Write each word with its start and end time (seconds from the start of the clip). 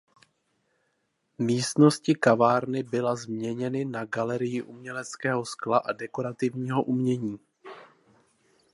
Místnosti 1.37 2.15
kavárny 2.15 2.83
byla 2.83 3.15
změněny 3.15 3.85
na 3.85 4.05
galerii 4.05 4.61
uměleckého 4.61 5.45
skla 5.45 5.77
a 5.77 5.91
dekorativního 5.93 6.83
umění. 6.83 7.39